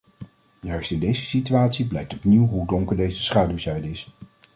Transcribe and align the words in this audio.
Juist 0.63 0.91
in 0.91 0.99
deze 0.99 1.21
situatie 1.25 1.87
blijkt 1.87 2.13
opnieuw 2.13 2.47
hoe 2.47 2.67
donker 2.67 2.97
deze 2.97 3.21
schaduwzijde 3.23 3.89
is. 3.89 4.09